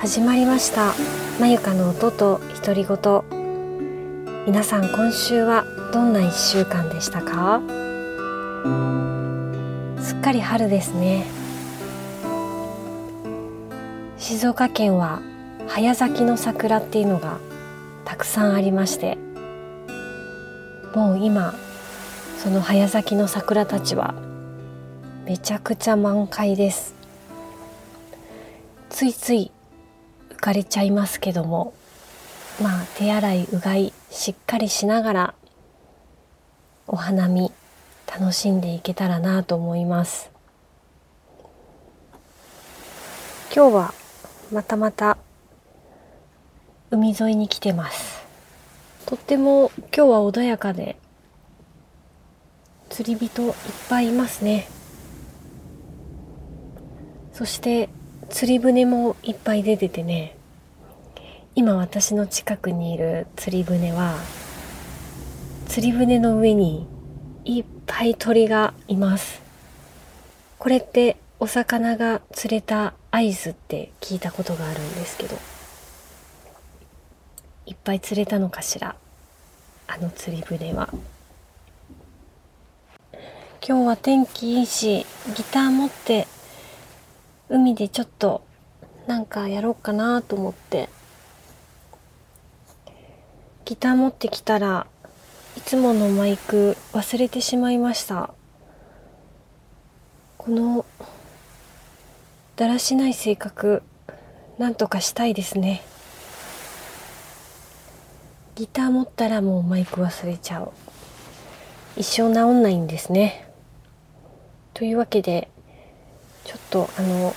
[0.00, 0.94] 始まりました。
[1.38, 2.96] まゆかの音と独り言
[4.46, 7.60] 皆さん今週はどんな1週間でしたか？
[10.02, 11.26] すっかり春ですね。
[14.16, 15.20] 静岡県は
[15.68, 17.36] 早咲きの桜っていうのが
[18.06, 19.18] たくさんありまして
[20.94, 21.52] もう今
[22.38, 24.14] その早咲きの桜たちは
[25.26, 26.94] めちゃくちゃ満開です。
[28.88, 29.52] ついつい
[30.40, 31.74] かれちゃいますけども
[32.60, 35.34] まあ手洗いうがいしっかりしながら
[36.86, 37.52] お花見
[38.06, 40.32] 楽しんでいけたらなと思います。
[43.54, 43.94] 今日は
[44.52, 45.16] またまた
[46.90, 48.24] 海沿いに来てます。
[49.06, 50.96] とっても今日は穏やかで
[52.88, 53.52] 釣り人いっ
[53.88, 54.68] ぱいいますね。
[57.32, 57.88] そして
[58.30, 60.36] 釣り船もいっぱい出ててね。
[61.56, 64.14] 今私の近くにいる釣り船は
[65.66, 66.86] 釣り船の上に
[67.44, 69.42] いっぱい鳥がいます。
[70.58, 75.36] これってお魚が釣れた合図って聞いたことがあるんですけど
[77.66, 78.94] いっぱい釣れたのかしら？
[79.88, 80.88] あの釣り船は。
[83.66, 86.26] 今日は天気いいしギター持って
[87.50, 88.42] 海でちょっと
[89.08, 90.88] なんかやろうかなと思って。
[93.64, 94.86] ギター持ってきたら
[95.56, 98.30] いつものマイク忘れてしまいました。
[100.38, 100.84] この
[102.54, 103.82] だらしない性格
[104.58, 105.82] なんとかしたいですね。
[108.54, 110.72] ギター持ったらもうマイク忘れちゃう。
[111.96, 113.48] 一生治んないんですね。
[114.72, 115.48] というわけで
[116.50, 117.32] ちょっとあの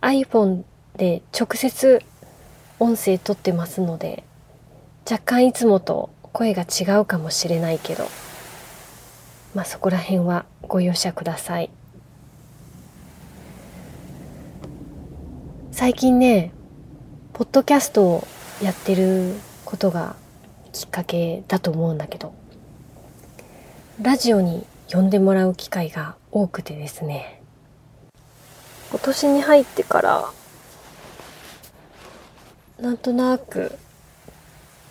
[0.00, 0.64] iPhone
[0.96, 2.02] で直接
[2.80, 4.24] 音声撮ってますので
[5.08, 8.08] 若干いつもと声が違うかもしれないけど
[9.54, 11.70] まあそこら辺はご容赦ください。
[15.70, 16.50] 最近ね
[17.34, 18.26] ポッドキャストを
[18.60, 20.16] やってることが
[20.72, 22.34] きっかけだと思うんだけど
[24.02, 27.40] ラジオに呼んでもらう機会が多くてですね。
[28.90, 30.32] 今年に入ってから
[32.80, 33.78] なんとなく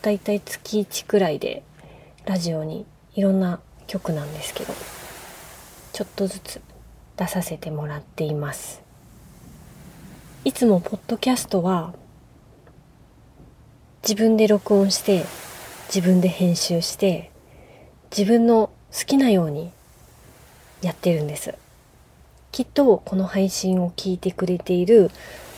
[0.00, 1.62] だいたい月1くらいで
[2.24, 4.72] ラジオにいろんな曲なんですけど
[5.92, 6.62] ちょっとずつ
[7.18, 8.80] 出させてもらっています。
[10.44, 11.92] いつもポッドキャストは
[14.02, 15.24] 自分で録音して
[15.94, 17.30] 自分で編集して
[18.10, 19.70] 自分の好きなように
[20.82, 21.54] やってるんです。
[22.50, 25.10] きっとこの配信を聞いてくれている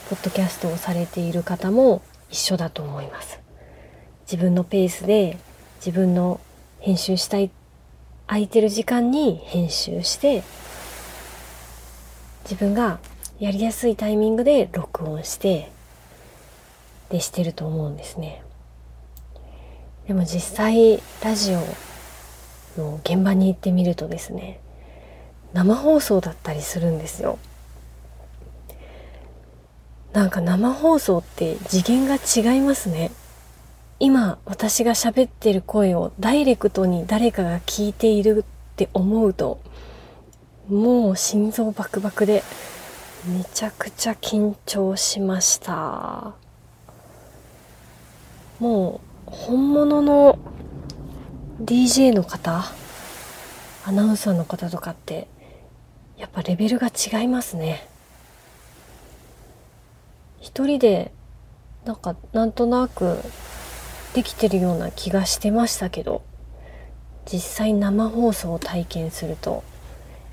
[0.09, 3.41] ポッドキャストをされている方も一緒だと思います。
[4.31, 5.39] 自分のペースで
[5.79, 6.41] 自分の
[6.81, 7.51] 編集したい
[8.27, 10.43] 空いてる時間に編集して
[12.45, 13.01] 自分が
[13.39, 15.71] やりやすいタイミングで録音して
[17.11, 18.43] でしてると思うんですね。
[20.07, 21.61] でも実際ラジオ
[22.81, 24.61] の現場に行ってみるとですね
[25.55, 27.39] 生放送だったりするんですよ。
[30.13, 33.11] なんか生放送って次元が違いますね。
[34.01, 39.61] 今私が喋ってる声をダイレクトに誰かが聞いているって思うと
[40.69, 42.43] もう心臓バクバクで
[43.27, 46.35] めちゃくちゃ緊張しました。
[48.59, 50.39] もう本物の
[51.63, 52.65] DJ の方
[53.85, 55.29] アナウンサーの方とかって
[56.17, 57.89] やっぱレベルが違いますね。
[60.41, 61.13] 一人で
[61.85, 63.19] なんかなんとなく
[64.15, 66.23] できてるような気がしてましたけど
[67.27, 69.65] 実際生放送を体験すると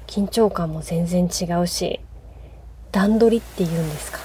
[0.08, 2.00] 緊張感も全然違うし
[2.92, 4.20] 段取りっていうんですか。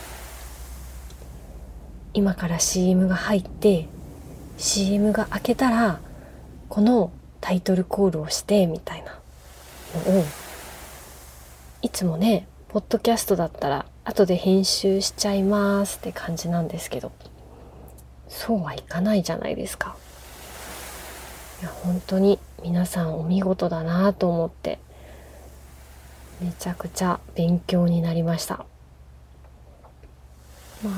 [2.13, 3.87] 今から CM が入って
[4.57, 6.01] CM が開けたら
[6.69, 9.19] このタイトルコールをしてみたいな
[10.11, 10.25] のを
[11.83, 17.13] いつもねポッドキャストだったら後で編集しちゃいますって感じなんですけど
[18.29, 19.97] そうはいかないじゃないですか。
[21.63, 24.79] いや本当に皆さんお見事だなと思って
[26.41, 28.67] めちゃくちゃ勉強になりました。
[30.85, 30.95] まあ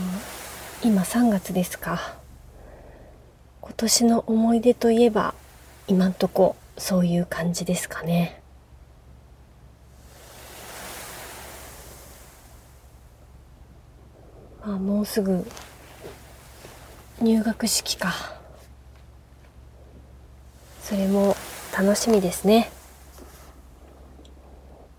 [0.83, 2.17] 今3月ですか。
[3.61, 5.35] 今年の思い出といえば
[5.87, 8.41] 今んとこそういう感じですかね。
[14.79, 15.45] もうすぐ
[17.21, 18.15] 入学式か。
[20.83, 21.37] それも
[21.77, 22.71] 楽しみですね。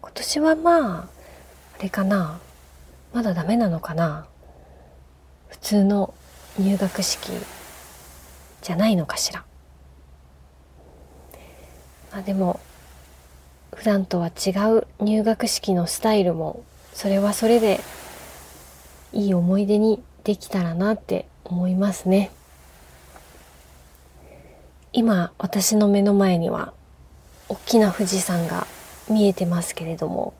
[0.01, 1.07] 今年はまあ
[1.79, 2.39] あれかな。
[3.13, 4.27] まだダメなのかな。
[5.47, 6.13] 普通の
[6.59, 7.31] 入学式
[8.61, 9.45] じゃないのかしら。
[12.11, 12.59] まあでも
[13.75, 17.79] 普段とは違う入学式のスタイルもそれはそれで
[19.13, 22.31] いい思い出にできたらなって思いますね。
[24.91, 26.73] 今私の目の前には
[27.47, 28.65] 大きな富士山が
[29.09, 30.33] 見えてますけれども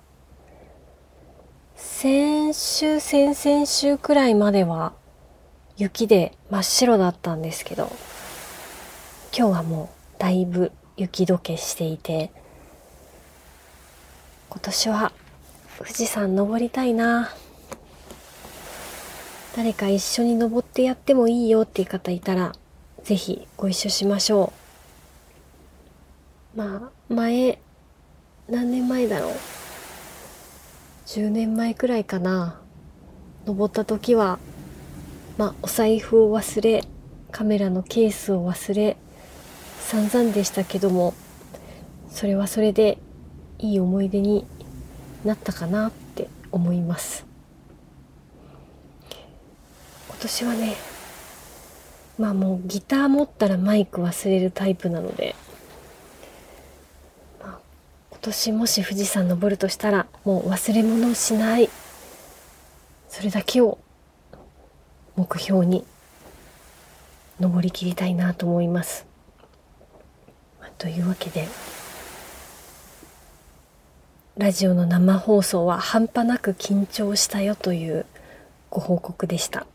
[1.76, 4.94] 先週先々週くらいまでは
[5.78, 7.92] 雪で真っ白だったんですけど
[9.36, 12.32] 今日はもうだいぶ雪解けしていて
[14.50, 15.12] 今年は
[15.78, 17.30] 富士山登りたいな。
[19.60, 22.54] 誰か一緒に登ってやってもいいよっていう方いたら
[23.04, 24.54] ぜひご一緒しましょ
[26.56, 26.58] う。
[26.58, 27.60] まあ前
[28.48, 29.34] 何年前だろう
[31.08, 32.62] ？10年前くらいかな。
[33.46, 34.40] 登った時は
[35.38, 36.86] まあお財布を忘れ
[37.30, 38.96] カメラのケースを忘れ
[39.82, 41.14] 散々でしたけども
[42.10, 42.98] それはそれで
[43.58, 44.46] いい思い出に
[45.26, 47.29] なったかなって思います。
[50.20, 50.76] 今年はね
[52.18, 55.34] まあもうギター持ったらマイク忘れるタイプなので、
[57.40, 57.60] まあ、
[58.10, 61.70] 今年もし富士山登るとしたらもう忘れ物をしない
[63.08, 63.78] それだけを
[65.16, 65.86] 目標に
[67.40, 69.06] 登りきりたいなと思います。
[70.78, 71.48] というわけで
[74.38, 78.06] ラジオの生放送は半端なく緊張したよという
[78.70, 79.66] ご報告でした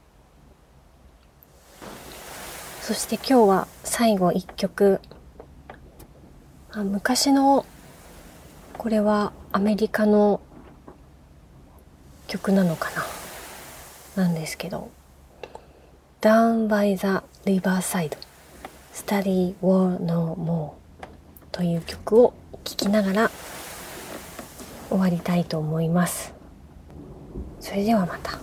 [2.87, 5.01] そして今日は最後1曲。
[6.71, 7.65] あ昔の
[8.77, 10.43] これはアメリカの
[12.27, 12.91] 曲なのか
[14.17, 14.25] な？
[14.25, 14.91] なんですけど
[16.21, 18.19] 「Down by the Riverside
[18.93, 20.73] Study War No More」
[21.53, 22.35] という曲を
[22.65, 23.31] 聴きながら
[24.91, 26.35] 終わりたいと思います。
[27.61, 28.39] それではまた。